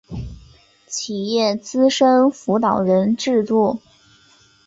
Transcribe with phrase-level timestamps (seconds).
[0.87, 3.79] 企业资深辅导人制度